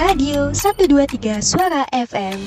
Radio 0.00 0.48
123 0.56 1.44
Suara 1.44 1.84
FM. 1.92 2.40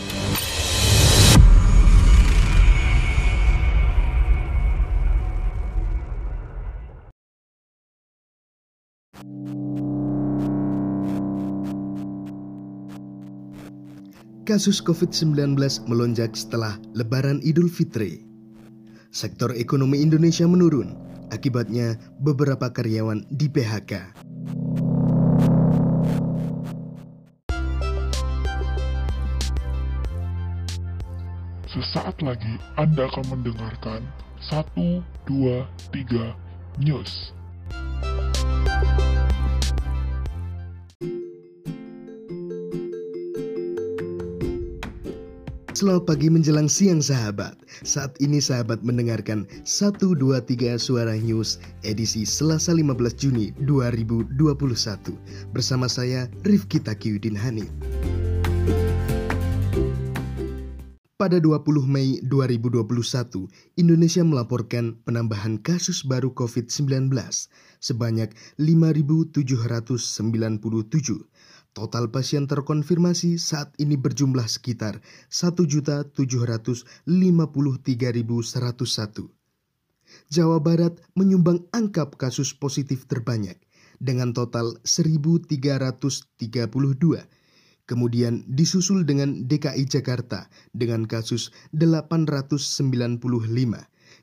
Kasus 14.50 14.82
COVID-19 14.82 15.54
melonjak 15.86 16.34
setelah 16.34 16.82
Lebaran 16.98 17.38
Idul 17.46 17.70
Fitri. 17.70 18.26
Sektor 19.14 19.54
ekonomi 19.54 20.02
Indonesia 20.02 20.50
menurun, 20.50 20.98
akibatnya 21.30 22.02
beberapa 22.18 22.74
karyawan 22.74 23.22
di 23.30 23.46
PHK. 23.46 24.10
Sesaat 31.74 32.22
lagi 32.22 32.62
Anda 32.78 33.10
akan 33.10 33.34
mendengarkan 33.34 34.06
1, 34.46 35.02
2, 35.26 35.66
3 35.90 36.38
News. 36.78 37.34
Selamat 45.74 46.06
pagi 46.06 46.30
menjelang 46.30 46.70
siang 46.70 47.02
sahabat. 47.02 47.58
Saat 47.82 48.22
ini 48.22 48.38
sahabat 48.38 48.86
mendengarkan 48.86 49.50
123 49.66 50.78
Suara 50.78 51.18
News 51.18 51.58
edisi 51.82 52.22
Selasa 52.22 52.78
15 52.78 52.94
Juni 53.18 53.50
2021 53.66 54.30
bersama 55.50 55.90
saya 55.90 56.30
Rifki 56.46 56.78
Takiuddin 56.78 57.34
Hani. 57.34 57.66
Pada 61.24 61.40
20 61.40 61.88
Mei 61.88 62.20
2021, 62.20 63.48
Indonesia 63.80 64.28
melaporkan 64.28 65.00
penambahan 65.08 65.56
kasus 65.56 66.04
baru 66.04 66.36
COVID-19 66.36 67.16
sebanyak 67.80 68.36
5.797 68.60 69.32
Total 71.72 72.12
pasien 72.12 72.44
terkonfirmasi 72.44 73.40
saat 73.40 73.72
ini 73.80 73.96
berjumlah 73.96 74.52
sekitar 74.52 75.00
1.753.101. 75.32 77.08
Jawa 80.28 80.60
Barat 80.60 81.00
menyumbang 81.16 81.64
angka 81.72 82.12
kasus 82.20 82.52
positif 82.52 83.08
terbanyak 83.08 83.64
dengan 84.04 84.36
total 84.36 84.76
1.332. 84.84 85.48
Kemudian 87.84 88.48
disusul 88.48 89.04
dengan 89.04 89.44
DKI 89.44 89.84
Jakarta 89.92 90.48
dengan 90.72 91.04
kasus 91.04 91.52
895 91.76 93.20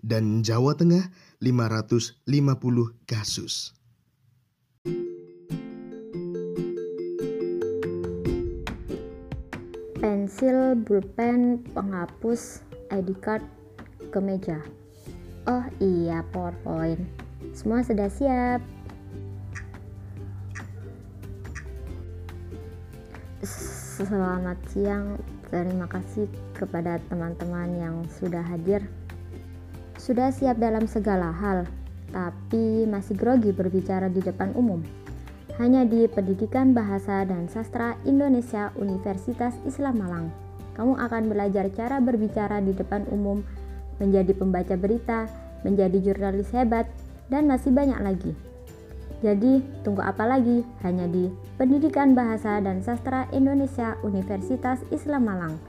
dan 0.01 0.41
Jawa 0.41 0.73
Tengah 0.81 1.13
550 1.45 2.25
kasus. 3.05 3.77
pensil, 10.01 10.81
pulpen, 10.89 11.61
penghapus, 11.77 12.65
ID 12.89 13.13
card, 13.21 13.45
ke 14.09 14.19
meja. 14.19 14.59
Oh 15.45 15.65
iya, 15.77 16.25
PowerPoint. 16.33 17.05
Semua 17.53 17.85
sudah 17.85 18.09
siap. 18.09 18.80
Selamat 24.01 24.57
siang. 24.73 25.21
Terima 25.53 25.85
kasih 25.85 26.25
kepada 26.57 26.97
teman-teman 27.13 27.69
yang 27.77 27.97
sudah 28.17 28.41
hadir. 28.41 28.81
Sudah 30.01 30.33
siap 30.33 30.57
dalam 30.57 30.89
segala 30.89 31.29
hal, 31.29 31.69
tapi 32.09 32.89
masih 32.89 33.13
grogi 33.13 33.53
berbicara 33.53 34.09
di 34.09 34.25
depan 34.25 34.57
umum 34.57 34.81
hanya 35.61 35.85
di 35.85 36.09
Pendidikan 36.09 36.73
Bahasa 36.73 37.29
dan 37.29 37.45
Sastra 37.53 37.93
Indonesia 38.09 38.73
Universitas 38.81 39.53
Islam 39.69 40.01
Malang. 40.01 40.27
Kamu 40.73 40.97
akan 40.97 41.29
belajar 41.29 41.69
cara 41.77 42.01
berbicara 42.01 42.65
di 42.65 42.73
depan 42.73 43.05
umum, 43.13 43.45
menjadi 44.01 44.33
pembaca 44.33 44.81
berita, 44.81 45.29
menjadi 45.61 46.01
jurnalis 46.01 46.49
hebat, 46.57 46.89
dan 47.29 47.45
masih 47.45 47.77
banyak 47.77 48.01
lagi. 48.01 48.33
Jadi, 49.21 49.61
tunggu 49.85 50.01
apa 50.01 50.25
lagi? 50.25 50.65
Hanya 50.81 51.05
di 51.05 51.29
Pendidikan 51.61 52.17
Bahasa 52.17 52.57
dan 52.65 52.81
Sastra 52.81 53.29
Indonesia 53.37 54.01
Universitas 54.01 54.81
Islam 54.89 55.29
Malang. 55.29 55.61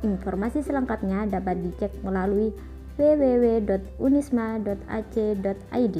Informasi 0.00 0.64
selengkapnya 0.64 1.28
dapat 1.28 1.60
dicek 1.60 1.92
melalui 2.00 2.48
www.unisma.ac.id. 2.96 5.96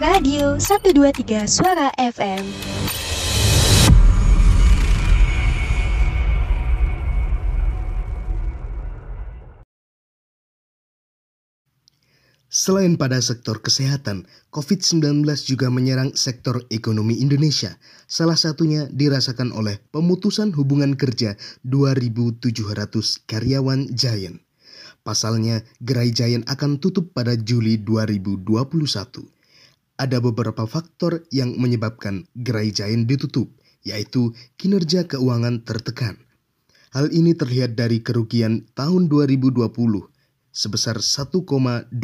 Radio 0.00 0.56
123 0.56 1.44
Suara 1.44 1.92
FM. 1.98 2.44
Selain 12.50 12.98
pada 12.98 13.22
sektor 13.22 13.62
kesehatan, 13.62 14.26
COVID-19 14.50 15.22
juga 15.46 15.70
menyerang 15.70 16.18
sektor 16.18 16.66
ekonomi 16.66 17.22
Indonesia. 17.22 17.78
Salah 18.10 18.34
satunya 18.34 18.90
dirasakan 18.90 19.54
oleh 19.54 19.78
pemutusan 19.94 20.50
hubungan 20.58 20.98
kerja 20.98 21.38
2.700 21.62 22.50
karyawan 23.30 23.94
Giant. 23.94 24.42
Pasalnya, 25.06 25.62
gerai 25.78 26.10
Giant 26.10 26.42
akan 26.50 26.82
tutup 26.82 27.14
pada 27.14 27.38
Juli 27.38 27.78
2021 27.78 28.42
ada 30.00 30.16
beberapa 30.16 30.64
faktor 30.64 31.28
yang 31.28 31.54
menyebabkan 31.60 32.24
gerai 32.32 32.72
Giant 32.72 33.04
ditutup, 33.04 33.52
yaitu 33.84 34.32
kinerja 34.56 35.04
keuangan 35.04 35.60
tertekan. 35.62 36.16
Hal 36.90 37.12
ini 37.12 37.36
terlihat 37.36 37.76
dari 37.76 38.02
kerugian 38.02 38.66
tahun 38.74 39.06
2020 39.06 39.70
sebesar 40.50 40.98
1,21 40.98 41.94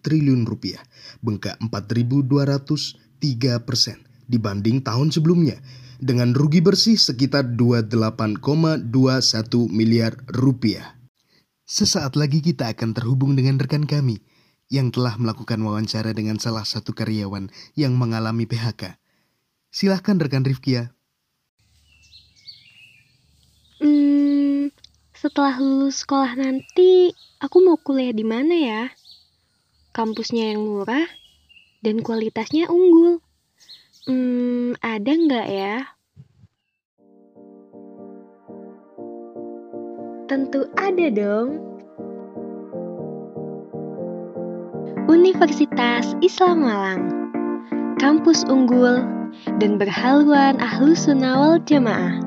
triliun 0.00 0.44
rupiah, 0.44 0.84
bengkak 1.24 1.56
4.203 1.60 3.60
persen 3.64 4.04
dibanding 4.28 4.84
tahun 4.84 5.12
sebelumnya, 5.12 5.60
dengan 6.00 6.34
rugi 6.36 6.60
bersih 6.60 7.00
sekitar 7.00 7.56
28,21 7.56 8.84
miliar 9.72 10.12
rupiah. 10.28 10.96
Sesaat 11.64 12.20
lagi 12.20 12.44
kita 12.44 12.76
akan 12.76 12.92
terhubung 12.92 13.32
dengan 13.32 13.56
rekan 13.56 13.88
kami, 13.88 14.20
yang 14.72 14.88
telah 14.92 15.16
melakukan 15.20 15.60
wawancara 15.60 16.16
dengan 16.16 16.40
salah 16.40 16.64
satu 16.64 16.96
karyawan 16.96 17.52
yang 17.76 17.96
mengalami 17.96 18.48
PHK. 18.48 18.96
Silahkan 19.72 20.16
rekan 20.20 20.44
Rifkia. 20.44 20.94
Hmm, 23.82 24.70
setelah 25.24 25.56
lulus 25.56 26.04
sekolah 26.04 26.36
nanti, 26.36 27.08
aku 27.40 27.64
mau 27.64 27.80
kuliah 27.80 28.12
di 28.12 28.28
mana 28.28 28.52
ya? 28.52 28.82
Kampusnya 29.96 30.52
yang 30.52 30.60
murah 30.60 31.08
dan 31.80 32.04
kualitasnya 32.04 32.68
unggul. 32.68 33.24
Hmm, 34.04 34.76
ada 34.84 35.08
nggak 35.16 35.48
ya? 35.48 35.76
Tentu 40.28 40.68
ada 40.76 41.06
dong. 41.08 41.56
Universitas 45.08 46.12
Islam 46.20 46.68
Malang, 46.68 47.02
kampus 47.96 48.44
unggul 48.44 49.00
dan 49.56 49.80
berhaluan 49.80 50.60
ahlus 50.60 51.08
sunnah 51.08 51.56
jamaah, 51.64 52.20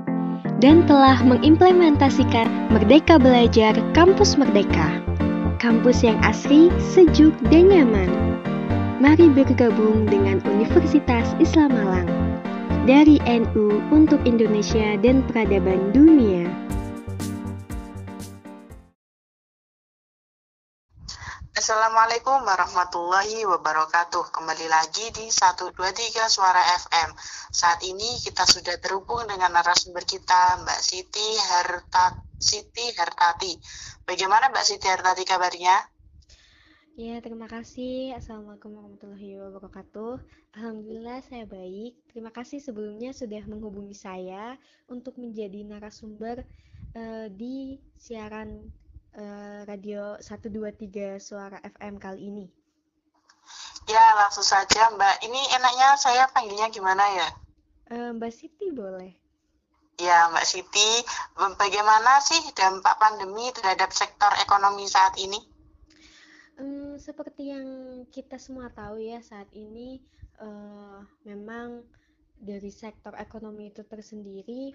dan 0.58 0.86
telah 0.90 1.22
mengimplementasikan 1.22 2.50
Merdeka 2.74 3.22
Belajar 3.22 3.78
Kampus 3.94 4.38
Merdeka, 4.38 5.02
kampus 5.62 6.02
yang 6.02 6.18
asri, 6.26 6.74
sejuk, 6.82 7.34
dan 7.54 7.70
nyaman. 7.70 8.10
Mari 8.98 9.30
bergabung 9.30 10.10
dengan 10.10 10.42
Universitas 10.50 11.38
Islam 11.38 11.70
Malang 11.78 12.10
dari 12.90 13.22
NU 13.30 13.78
untuk 13.94 14.18
Indonesia 14.26 14.98
dan 14.98 15.22
peradaban 15.30 15.94
dunia. 15.94 16.67
Assalamualaikum 21.68 22.48
warahmatullahi 22.48 23.44
wabarakatuh 23.44 24.32
Kembali 24.32 24.72
lagi 24.72 25.12
di 25.12 25.28
123 25.28 25.76
Suara 26.32 26.64
FM 26.64 27.12
Saat 27.52 27.84
ini 27.84 28.24
kita 28.24 28.48
sudah 28.48 28.80
terhubung 28.80 29.28
dengan 29.28 29.52
narasumber 29.52 30.08
kita 30.08 30.64
Mbak 30.64 30.80
Siti 30.80 31.28
Harta 31.36 32.24
Siti 32.40 32.88
Hartati 32.96 33.60
Bagaimana 34.08 34.48
Mbak 34.48 34.64
Siti 34.64 34.88
Hartati 34.88 35.28
kabarnya? 35.28 35.76
Ya, 36.96 37.20
terima 37.20 37.52
kasih. 37.52 38.16
Assalamualaikum 38.16 38.72
warahmatullahi 38.72 39.36
wabarakatuh. 39.36 40.24
Alhamdulillah 40.56 41.20
saya 41.28 41.44
baik. 41.44 42.00
Terima 42.16 42.32
kasih 42.32 42.64
sebelumnya 42.64 43.12
sudah 43.12 43.44
menghubungi 43.44 43.92
saya 43.92 44.56
untuk 44.88 45.20
menjadi 45.20 45.68
narasumber 45.68 46.48
uh, 46.96 47.28
di 47.28 47.84
siaran 48.00 48.72
uh, 49.18 49.66
radio 49.66 50.16
123 50.22 51.18
Suara 51.18 51.58
FM 51.66 51.98
kali 51.98 52.22
ini. 52.30 52.46
Ya, 53.90 54.04
langsung 54.20 54.44
saja 54.46 54.94
Mbak. 54.94 55.26
Ini 55.26 55.42
enaknya 55.58 55.98
saya 55.98 56.30
panggilnya 56.30 56.68
gimana 56.70 57.04
ya? 57.04 57.30
Uh, 57.90 58.10
Mbak 58.16 58.32
Siti 58.32 58.68
boleh. 58.70 59.16
Ya, 59.98 60.30
Mbak 60.30 60.46
Siti, 60.46 60.90
bagaimana 61.58 62.22
sih 62.22 62.54
dampak 62.54 63.02
pandemi 63.02 63.50
terhadap 63.50 63.90
sektor 63.90 64.30
ekonomi 64.38 64.86
saat 64.86 65.18
ini? 65.18 65.42
Um, 66.58 66.98
seperti 67.02 67.54
yang 67.54 67.68
kita 68.14 68.38
semua 68.38 68.70
tahu 68.74 69.02
ya 69.02 69.22
saat 69.22 69.50
ini 69.54 70.02
uh, 70.42 71.02
memang 71.26 71.86
dari 72.38 72.70
sektor 72.70 73.14
ekonomi 73.18 73.74
itu 73.74 73.82
tersendiri 73.82 74.74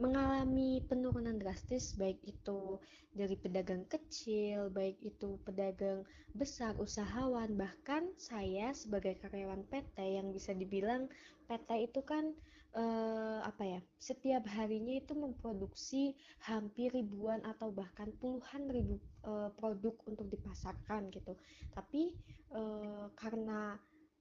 mengalami 0.00 0.80
penurunan 0.88 1.36
drastis 1.36 1.92
baik 1.92 2.16
itu 2.24 2.80
dari 3.12 3.36
pedagang 3.36 3.84
kecil, 3.84 4.72
baik 4.72 4.96
itu 5.04 5.36
pedagang 5.44 6.08
besar, 6.32 6.72
usahawan, 6.80 7.52
bahkan 7.54 8.08
saya 8.16 8.72
sebagai 8.72 9.20
karyawan 9.20 9.68
PT 9.68 9.96
yang 10.00 10.32
bisa 10.32 10.56
dibilang 10.56 11.04
PT 11.44 11.92
itu 11.92 12.00
kan 12.00 12.32
eh, 12.72 13.38
apa 13.42 13.62
ya 13.66 13.80
setiap 13.98 14.46
harinya 14.48 14.94
itu 14.96 15.12
memproduksi 15.12 16.14
hampir 16.48 16.94
ribuan 16.94 17.42
atau 17.42 17.68
bahkan 17.74 18.08
puluhan 18.22 18.72
ribu 18.72 18.96
eh, 19.26 19.50
produk 19.52 19.94
untuk 20.08 20.32
dipasarkan 20.32 21.12
gitu. 21.12 21.36
Tapi 21.76 22.16
eh, 22.56 23.06
karena 23.18 23.76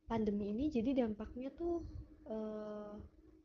pandemi 0.10 0.52
ini 0.52 0.74
jadi 0.74 1.06
dampaknya 1.06 1.54
tuh 1.54 1.86
eh, 2.28 2.94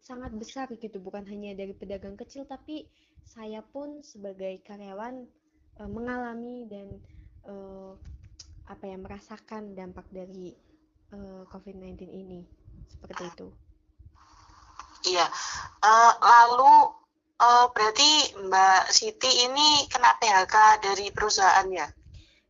sangat 0.04 0.36
besar 0.36 0.68
gitu 0.76 1.00
bukan 1.00 1.24
hanya 1.24 1.56
dari 1.56 1.72
pedagang 1.72 2.14
kecil 2.20 2.44
tapi 2.44 2.84
saya 3.24 3.64
pun 3.64 4.04
sebagai 4.04 4.60
karyawan 4.68 5.24
eh, 5.80 5.88
mengalami 5.88 6.68
dan 6.68 6.92
eh, 7.48 7.92
apa 8.68 8.84
ya 8.88 8.96
merasakan 8.96 9.76
dampak 9.76 10.08
dari 10.08 10.56
uh, 11.12 11.16
eh, 11.16 11.42
COVID-19 11.52 12.08
ini 12.08 12.40
seperti 12.88 13.22
itu. 13.28 13.48
Iya. 15.04 15.26
Uh, 15.84 16.12
lalu 16.24 16.74
uh, 17.44 17.66
berarti 17.76 18.32
Mbak 18.40 18.88
Siti 18.88 19.44
ini 19.44 19.84
kena 19.92 20.16
PHK 20.16 20.80
dari 20.80 21.06
perusahaan 21.12 21.68
ya? 21.68 21.88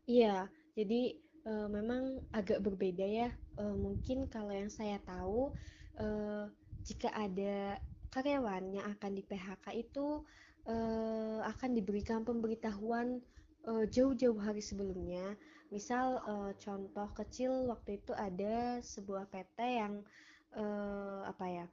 Iya. 0.06 0.46
Jadi 0.78 1.18
uh, 1.50 1.66
memang 1.66 2.22
agak 2.30 2.62
berbeda 2.62 3.02
ya. 3.02 3.28
Uh, 3.58 3.74
mungkin 3.74 4.30
kalau 4.30 4.54
yang 4.54 4.70
saya 4.70 5.02
tahu 5.02 5.50
uh, 5.98 6.46
jika 6.84 7.08
ada 7.16 7.80
karyawan 8.12 8.76
yang 8.76 8.86
akan 8.94 9.16
di 9.16 9.22
PHK 9.26 9.74
itu 9.74 10.22
uh, 10.68 11.40
akan 11.42 11.70
diberikan 11.74 12.22
pemberitahuan 12.22 13.20
jauh-jauh 13.64 14.36
hari 14.36 14.60
sebelumnya. 14.60 15.40
Misal 15.72 16.20
uh, 16.28 16.52
contoh 16.60 17.08
kecil 17.16 17.72
waktu 17.72 17.96
itu 17.96 18.12
ada 18.12 18.84
sebuah 18.84 19.24
PT 19.32 19.58
yang 19.80 20.04
apa 21.24 21.50
ya 21.50 21.66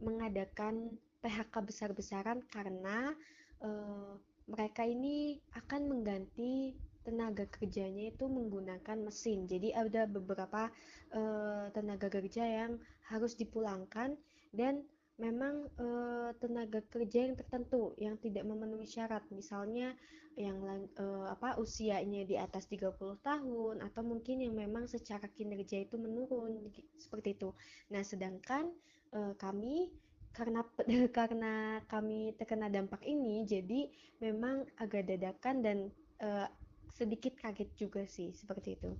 mengadakan 0.00 0.96
PHK 1.20 1.54
besar-besaran 1.60 2.40
karena 2.48 3.12
mereka 4.48 4.88
ini 4.88 5.36
akan 5.52 5.92
mengganti 5.92 6.72
tenaga 7.04 7.44
kerjanya 7.52 8.08
itu 8.08 8.24
menggunakan 8.24 8.96
mesin. 9.04 9.44
Jadi 9.44 9.76
ada 9.76 10.08
beberapa 10.08 10.72
uh, 11.12 11.68
tenaga 11.76 12.08
kerja 12.08 12.48
yang 12.48 12.80
harus 13.12 13.36
dipulangkan 13.36 14.16
dan 14.54 14.86
memang 15.14 15.70
uh, 15.78 16.34
tenaga 16.42 16.82
kerja 16.90 17.30
yang 17.30 17.34
tertentu 17.38 17.94
yang 17.98 18.18
tidak 18.18 18.42
memenuhi 18.42 18.86
syarat. 18.86 19.22
Misalnya 19.30 19.94
yang 20.34 20.58
uh, 20.98 21.30
apa 21.30 21.54
usianya 21.62 22.26
di 22.26 22.34
atas 22.34 22.66
30 22.66 22.98
tahun 23.22 23.76
atau 23.86 24.02
mungkin 24.02 24.42
yang 24.42 24.58
memang 24.58 24.90
secara 24.90 25.30
kinerja 25.30 25.86
itu 25.86 25.94
menurun 25.94 26.70
seperti 26.98 27.38
itu. 27.38 27.54
Nah, 27.94 28.02
sedangkan 28.02 28.74
uh, 29.14 29.34
kami 29.38 29.94
karena 30.34 30.66
karena 31.18 31.78
kami 31.86 32.34
terkena 32.34 32.66
dampak 32.66 33.06
ini 33.06 33.46
jadi 33.46 33.86
memang 34.18 34.66
agak 34.82 35.06
dadakan 35.06 35.62
dan 35.62 35.78
uh, 36.18 36.50
sedikit 36.90 37.38
kaget 37.38 37.70
juga 37.78 38.02
sih 38.10 38.34
seperti 38.34 38.74
itu. 38.74 38.90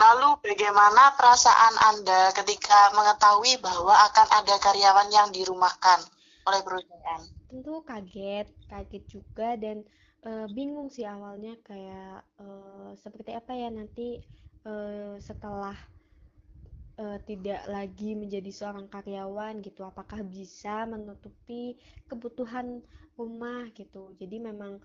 Lalu 0.00 0.38
bagaimana 0.42 1.14
perasaan 1.18 1.74
Anda 1.92 2.30
ketika 2.32 2.94
mengetahui 2.94 3.58
bahwa 3.60 3.92
akan 4.10 4.28
ada 4.30 4.54
karyawan 4.62 5.08
yang 5.10 5.28
dirumahkan? 5.34 6.00
Oleh 6.48 6.60
perusahaan? 6.64 7.22
Tentu 7.50 7.82
kaget, 7.84 8.48
kaget 8.70 9.04
juga 9.10 9.58
dan 9.60 9.84
uh, 10.24 10.46
bingung 10.54 10.88
sih 10.88 11.04
awalnya 11.04 11.58
kayak 11.66 12.24
uh, 12.40 12.94
seperti 12.96 13.34
apa 13.36 13.52
ya 13.52 13.68
nanti 13.68 14.22
uh, 14.66 15.18
setelah 15.18 15.76
tidak 17.24 17.64
lagi 17.64 18.12
menjadi 18.12 18.52
seorang 18.52 18.84
karyawan 18.92 19.64
gitu. 19.64 19.88
Apakah 19.88 20.20
bisa 20.20 20.84
menutupi 20.84 21.80
kebutuhan 22.04 22.84
rumah 23.16 23.72
gitu. 23.72 24.12
Jadi 24.20 24.36
memang 24.36 24.76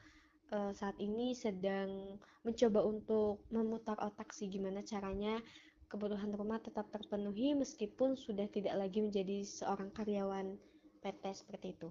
uh, 0.51 0.71
saat 0.75 0.97
ini 1.01 1.33
sedang 1.33 2.19
mencoba 2.45 2.86
untuk 2.86 3.42
memutar 3.50 3.97
otak 4.01 4.33
sih 4.36 4.50
gimana 4.51 4.86
caranya 4.86 5.42
kebutuhan 5.89 6.33
rumah 6.33 6.59
tetap 6.59 6.89
terpenuhi 6.89 7.53
meskipun 7.53 8.18
sudah 8.18 8.50
tidak 8.50 8.75
lagi 8.75 9.00
menjadi 9.00 9.45
seorang 9.45 9.94
karyawan 9.94 10.57
PT 11.01 11.24
seperti 11.33 11.77
itu. 11.77 11.89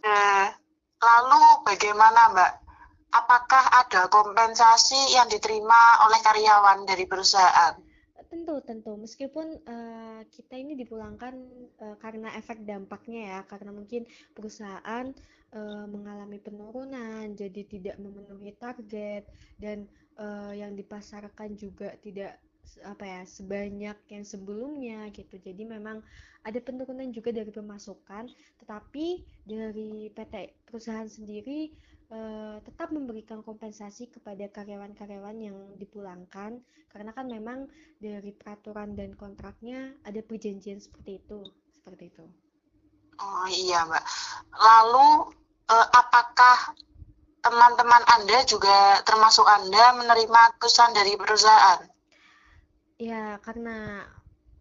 Nah, 0.00 0.52
lalu 1.00 1.42
bagaimana 1.68 2.32
Mbak? 2.32 2.52
Apakah 3.14 3.64
ada 3.78 4.10
kompensasi 4.10 5.14
yang 5.14 5.30
diterima 5.30 6.02
oleh 6.08 6.18
karyawan 6.18 6.82
dari 6.82 7.06
perusahaan? 7.06 7.78
Tentu, 8.28 8.54
tentu. 8.64 8.92
Meskipun 8.98 9.60
uh, 9.68 10.20
kita 10.32 10.54
ini 10.58 10.74
dipulangkan 10.74 11.34
uh, 11.80 11.96
karena 12.00 12.32
efek 12.34 12.64
dampaknya 12.64 13.20
ya, 13.30 13.40
karena 13.46 13.70
mungkin 13.70 14.08
perusahaan 14.32 15.06
uh, 15.54 15.86
mengalami 15.86 16.40
penurunan, 16.40 17.30
jadi 17.36 17.62
tidak 17.68 17.96
memenuhi 18.00 18.52
target 18.58 19.28
dan 19.60 19.86
uh, 20.18 20.52
yang 20.52 20.74
dipasarkan 20.74 21.54
juga 21.54 21.94
tidak 22.00 22.40
apa 22.82 23.04
ya 23.04 23.22
sebanyak 23.28 23.96
yang 24.08 24.24
sebelumnya 24.24 25.06
gitu. 25.12 25.36
Jadi 25.36 25.62
memang 25.68 26.00
ada 26.44 26.58
penurunan 26.60 27.08
juga 27.12 27.30
dari 27.32 27.52
pemasukan, 27.52 28.28
tetapi 28.60 29.20
dari 29.44 30.08
PT 30.12 30.64
perusahaan 30.68 31.08
sendiri 31.08 31.72
uh, 32.14 32.56
tetap 32.62 32.94
memberikan 32.94 33.42
kompensasi 33.42 34.06
kepada 34.08 34.46
karyawan-karyawan 34.46 35.36
yang 35.42 35.56
dipulangkan 35.74 36.62
karena 36.94 37.10
kan 37.10 37.26
memang 37.26 37.66
dari 37.98 38.30
peraturan 38.30 38.94
dan 38.94 39.18
kontraknya 39.18 39.98
ada 40.06 40.22
perjanjian 40.22 40.78
seperti 40.78 41.18
itu 41.18 41.42
seperti 41.74 42.14
itu. 42.14 42.24
Oh 43.18 43.46
iya 43.50 43.82
mbak. 43.86 44.04
Lalu 44.54 45.34
uh, 45.70 45.88
apakah 45.90 46.74
teman-teman 47.44 48.02
anda 48.08 48.38
juga 48.48 49.04
termasuk 49.04 49.44
anda 49.44 49.92
menerima 49.98 50.56
kesan 50.62 50.94
dari 50.96 51.18
perusahaan? 51.18 51.82
Ya 52.96 53.36
karena 53.42 54.06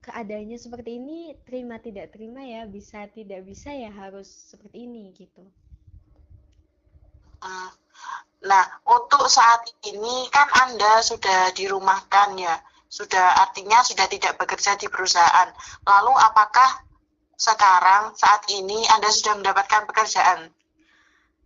keadaannya 0.03 0.59
seperti 0.59 0.99
ini 0.99 1.37
terima 1.47 1.79
tidak 1.79 2.11
terima 2.11 2.43
ya 2.43 2.67
bisa 2.67 3.07
tidak 3.07 3.47
bisa 3.47 3.71
ya 3.71 3.87
harus 3.93 4.27
seperti 4.27 4.83
ini 4.89 5.15
gitu. 5.15 5.47
Nah, 8.43 8.65
untuk 8.83 9.31
saat 9.31 9.63
ini 9.87 10.27
kan 10.27 10.51
Anda 10.67 10.99
sudah 10.99 11.55
dirumahkan 11.55 12.35
ya, 12.35 12.59
sudah 12.91 13.39
artinya 13.39 13.79
sudah 13.81 14.05
tidak 14.11 14.35
bekerja 14.35 14.75
di 14.75 14.91
perusahaan. 14.91 15.47
Lalu 15.87 16.13
apakah 16.13 16.83
sekarang 17.39 18.13
saat 18.19 18.43
ini 18.51 18.83
Anda 18.91 19.09
sudah 19.09 19.39
mendapatkan 19.39 19.87
pekerjaan? 19.87 20.51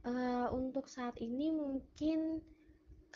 Uh, 0.02 0.50
untuk 0.56 0.90
saat 0.90 1.14
ini 1.22 1.54
mungkin 1.54 2.42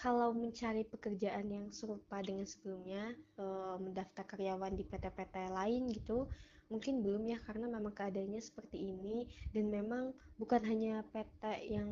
kalau 0.01 0.33
mencari 0.33 0.81
pekerjaan 0.81 1.45
yang 1.53 1.69
serupa 1.69 2.25
dengan 2.25 2.49
sebelumnya, 2.49 3.13
uh, 3.37 3.77
mendaftar 3.77 4.25
karyawan 4.25 4.73
di 4.73 4.81
PT-PT 4.81 5.53
lain 5.53 5.93
gitu, 5.93 6.25
mungkin 6.73 7.05
belum 7.05 7.29
ya 7.29 7.37
karena 7.45 7.69
memang 7.69 7.93
keadaannya 7.93 8.41
seperti 8.41 8.81
ini. 8.81 9.29
Dan 9.53 9.69
memang 9.69 10.09
bukan 10.41 10.65
hanya 10.65 11.05
PT 11.13 11.69
yang 11.69 11.89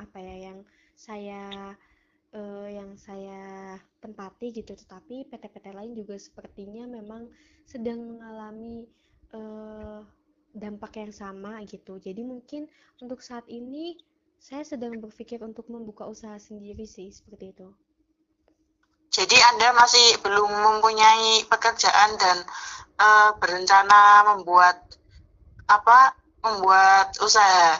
apa 0.00 0.16
ya 0.16 0.48
yang 0.48 0.58
saya 0.96 1.76
uh, 2.32 2.68
yang 2.72 2.96
saya 2.96 3.76
tempati 4.00 4.56
gitu 4.56 4.72
tetapi 4.72 5.28
PT-PT 5.28 5.76
lain 5.76 5.92
juga 5.92 6.16
sepertinya 6.16 6.88
memang 6.88 7.28
sedang 7.68 8.16
mengalami 8.16 8.88
uh, 9.36 10.00
dampak 10.56 11.00
yang 11.00 11.12
sama 11.12 11.60
gitu. 11.68 12.00
Jadi 12.00 12.24
mungkin 12.24 12.64
untuk 13.00 13.20
saat 13.20 13.44
ini 13.48 13.96
saya 14.42 14.66
sedang 14.66 14.98
berpikir 14.98 15.38
untuk 15.38 15.70
membuka 15.70 16.10
usaha 16.10 16.34
sendiri 16.34 16.82
sih 16.82 17.14
seperti 17.14 17.54
itu 17.54 17.70
Jadi 19.12 19.38
Anda 19.38 19.76
masih 19.76 20.18
belum 20.24 20.50
mempunyai 20.50 21.44
pekerjaan 21.46 22.16
dan 22.16 22.42
uh, 22.96 23.36
berencana 23.36 24.24
membuat 24.24 24.80
apa? 25.68 26.16
Membuat 26.40 27.12
usaha. 27.20 27.76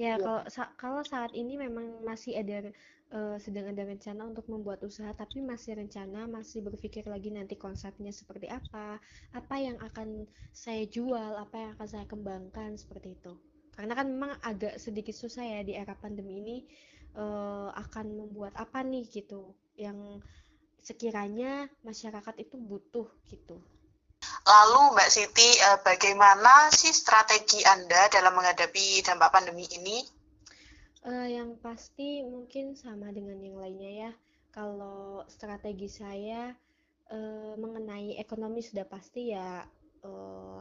Ya, 0.00 0.16
kalau 0.16 0.42
kalau 0.74 1.02
saat 1.04 1.36
ini 1.36 1.54
memang 1.60 2.02
masih 2.02 2.34
ada 2.40 2.72
uh, 3.14 3.36
sedang 3.38 3.70
ada 3.70 3.86
rencana 3.86 4.26
untuk 4.26 4.48
membuat 4.50 4.82
usaha, 4.82 5.12
tapi 5.14 5.38
masih 5.38 5.78
rencana, 5.78 6.26
masih 6.26 6.66
berpikir 6.66 7.06
lagi 7.06 7.30
nanti 7.30 7.54
konsepnya 7.54 8.10
seperti 8.10 8.50
apa, 8.50 8.98
apa 9.30 9.54
yang 9.60 9.78
akan 9.78 10.26
saya 10.50 10.82
jual, 10.88 11.38
apa 11.38 11.54
yang 11.54 11.70
akan 11.78 11.88
saya 11.92 12.04
kembangkan 12.10 12.74
seperti 12.74 13.14
itu. 13.14 13.38
Karena 13.74 13.92
kan 13.98 14.06
memang 14.06 14.32
agak 14.40 14.78
sedikit 14.78 15.12
susah 15.12 15.42
ya 15.42 15.60
di 15.66 15.74
era 15.74 15.98
pandemi 15.98 16.38
ini 16.40 16.56
uh, 17.18 17.74
akan 17.74 18.06
membuat 18.14 18.54
apa 18.54 18.82
nih 18.86 19.06
gitu 19.10 19.54
yang 19.74 20.22
sekiranya 20.84 21.66
masyarakat 21.82 22.34
itu 22.38 22.56
butuh 22.60 23.08
gitu. 23.26 23.58
Lalu 24.44 24.92
Mbak 24.92 25.08
Siti, 25.08 25.48
eh, 25.56 25.80
bagaimana 25.80 26.68
sih 26.68 26.92
strategi 26.92 27.64
Anda 27.64 28.12
dalam 28.12 28.36
menghadapi 28.36 29.00
dampak 29.00 29.32
pandemi 29.32 29.64
ini? 29.72 30.04
Uh, 31.04 31.28
yang 31.28 31.56
pasti 31.60 32.24
mungkin 32.24 32.76
sama 32.76 33.12
dengan 33.12 33.40
yang 33.40 33.60
lainnya 33.60 34.08
ya. 34.08 34.10
Kalau 34.52 35.24
strategi 35.28 35.88
saya 35.88 36.52
uh, 37.12 37.52
mengenai 37.60 38.16
ekonomi 38.16 38.64
sudah 38.64 38.88
pasti 38.88 39.32
ya 39.32 39.64
uh, 40.04 40.60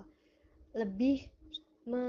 lebih 0.76 1.28
me, 1.90 2.04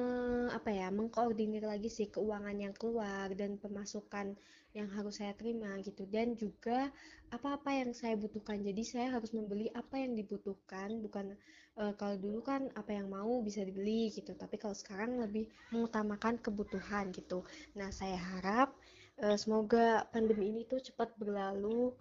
apa 0.55 0.71
ya 0.71 0.89
mengkoordinir 0.95 1.67
lagi 1.67 1.91
sih 1.91 2.07
keuangan 2.07 2.55
yang 2.55 2.75
keluar 2.77 3.31
dan 3.35 3.59
pemasukan 3.59 4.39
yang 4.75 4.91
harus 4.91 5.23
saya 5.23 5.35
terima 5.39 5.79
gitu. 5.83 6.07
Dan 6.11 6.35
juga 6.35 6.91
apa-apa 7.31 7.71
yang 7.75 7.91
saya 7.95 8.19
butuhkan. 8.19 8.63
Jadi 8.63 8.83
saya 8.83 9.15
harus 9.15 9.31
membeli 9.31 9.71
apa 9.75 10.03
yang 10.03 10.19
dibutuhkan. 10.19 10.99
Bukan 11.03 11.35
e, 11.79 11.83
kalau 11.95 12.19
dulu 12.19 12.43
kan 12.43 12.71
apa 12.75 12.91
yang 12.95 13.11
mau 13.11 13.39
bisa 13.43 13.63
dibeli 13.63 14.11
gitu. 14.11 14.35
Tapi 14.35 14.59
kalau 14.59 14.75
sekarang 14.75 15.23
lebih 15.23 15.47
mengutamakan 15.71 16.43
kebutuhan 16.43 17.15
gitu. 17.15 17.47
Nah 17.79 17.91
saya 17.95 18.19
harap 18.19 18.75
e, 19.23 19.39
semoga 19.39 20.07
pandemi 20.11 20.51
ini 20.51 20.67
tuh 20.67 20.83
cepat 20.83 21.15
berlalu 21.19 21.95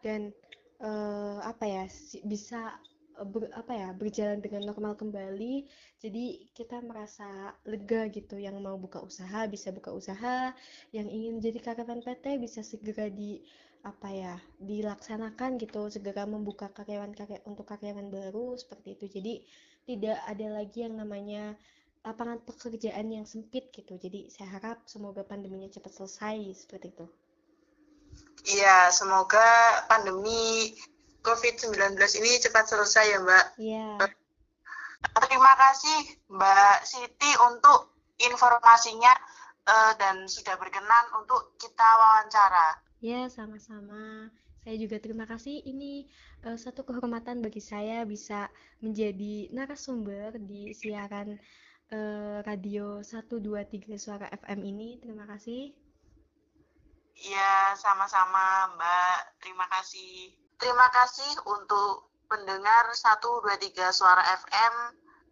dan 0.00 0.32
e, 0.80 0.90
apa 1.44 1.64
ya 1.68 1.84
bisa 2.24 2.80
ber, 3.24 3.50
apa 3.54 3.72
ya 3.74 3.88
berjalan 3.96 4.38
dengan 4.38 4.68
normal 4.68 4.94
kembali. 4.94 5.66
Jadi 5.98 6.50
kita 6.54 6.78
merasa 6.84 7.54
lega 7.66 8.06
gitu 8.12 8.38
yang 8.38 8.58
mau 8.62 8.78
buka 8.78 9.02
usaha 9.02 9.46
bisa 9.50 9.74
buka 9.74 9.90
usaha 9.90 10.54
yang 10.94 11.08
ingin 11.10 11.42
jadi 11.42 11.58
karyawan 11.58 12.04
PT 12.04 12.38
bisa 12.38 12.60
segera 12.62 13.10
di 13.10 13.42
apa 13.86 14.10
ya 14.10 14.34
dilaksanakan 14.58 15.54
gitu 15.62 15.86
segera 15.86 16.26
membuka 16.26 16.66
karyawan 16.74 17.14
karya 17.14 17.38
untuk 17.46 17.66
karyawan 17.66 18.10
baru 18.10 18.54
seperti 18.58 18.98
itu. 18.98 19.06
Jadi 19.08 19.34
tidak 19.88 20.18
ada 20.28 20.46
lagi 20.52 20.84
yang 20.84 21.00
namanya 21.00 21.56
lapangan 22.06 22.38
pekerjaan 22.44 23.10
yang 23.10 23.26
sempit 23.26 23.70
gitu. 23.74 23.98
Jadi 23.98 24.30
saya 24.30 24.60
harap 24.60 24.86
semoga 24.86 25.26
pandeminya 25.26 25.68
cepat 25.68 25.92
selesai 25.94 26.66
seperti 26.66 26.94
itu. 26.94 27.06
Iya, 28.48 28.88
semoga 28.94 29.44
pandemi 29.90 30.72
COVID-19 31.28 32.00
ini 32.24 32.40
cepat 32.40 32.64
selesai 32.72 33.04
ya 33.12 33.18
Mbak. 33.20 33.46
Iya. 33.60 33.88
Terima 35.28 35.52
kasih 35.60 35.98
Mbak 36.32 36.76
Siti 36.88 37.30
untuk 37.44 37.92
informasinya 38.16 39.12
uh, 39.68 39.92
dan 40.00 40.24
sudah 40.24 40.56
berkenan 40.56 41.04
untuk 41.20 41.52
kita 41.60 41.84
wawancara. 41.84 42.80
Ya, 43.04 43.28
sama-sama. 43.28 44.32
Saya 44.64 44.76
juga 44.80 44.98
terima 44.98 45.28
kasih. 45.28 45.62
Ini 45.62 46.08
uh, 46.48 46.56
satu 46.56 46.82
kehormatan 46.82 47.44
bagi 47.44 47.60
saya 47.62 48.02
bisa 48.08 48.48
menjadi 48.80 49.52
narasumber 49.52 50.34
di 50.40 50.72
siaran 50.74 51.36
uh, 51.92 52.40
radio 52.42 53.04
123 53.04 54.00
Suara 54.00 54.26
FM 54.32 54.64
ini. 54.64 54.98
Terima 54.98 55.28
kasih. 55.28 55.76
Iya, 57.18 57.74
sama-sama 57.76 58.74
Mbak. 58.74 59.18
Terima 59.44 59.66
kasih. 59.70 60.47
Terima 60.58 60.90
kasih 60.90 61.32
untuk 61.46 62.10
pendengar 62.26 62.90
123 62.90 63.94
Suara 63.94 64.26
FM. 64.42 64.74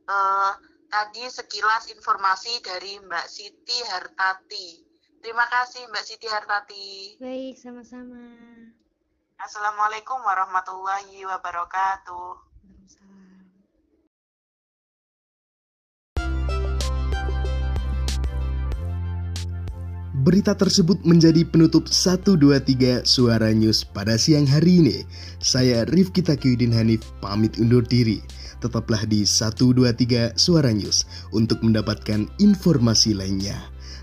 Eh, 0.07 0.53
tadi 0.87 1.27
sekilas 1.27 1.91
informasi 1.91 2.63
dari 2.63 3.03
Mbak 3.03 3.27
Siti 3.27 3.79
Hartati. 3.91 4.87
Terima 5.19 5.51
kasih 5.51 5.91
Mbak 5.91 6.05
Siti 6.07 6.31
Hartati. 6.31 7.19
Baik, 7.19 7.59
sama-sama. 7.59 8.23
Assalamualaikum 9.37 10.17
warahmatullahi 10.23 11.27
wabarakatuh. 11.27 12.46
Berita 20.27 20.59
tersebut 20.59 21.07
menjadi 21.07 21.47
penutup 21.47 21.87
123 21.87 23.07
Suara 23.07 23.55
News 23.55 23.87
pada 23.87 24.19
siang 24.19 24.43
hari 24.43 24.83
ini. 24.83 24.99
Saya 25.39 25.87
Rifki 25.87 26.19
Takyudin 26.19 26.75
Hanif 26.75 27.07
pamit 27.23 27.55
undur 27.63 27.87
diri. 27.87 28.19
Tetaplah 28.59 29.07
di 29.07 29.23
123 29.23 30.35
Suara 30.35 30.75
News 30.75 31.07
untuk 31.31 31.63
mendapatkan 31.63 32.27
informasi 32.43 33.15
lainnya. 33.15 33.55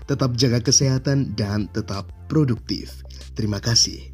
Tetap 0.08 0.32
jaga 0.40 0.64
kesehatan 0.64 1.36
dan 1.36 1.68
tetap 1.76 2.08
produktif. 2.32 3.04
Terima 3.36 3.60
kasih. 3.60 4.13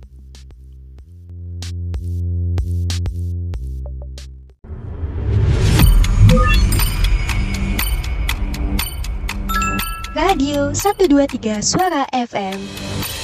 Radio 10.30 10.72
123 10.72 11.60
Suara 11.60 12.06
FM. 12.12 13.19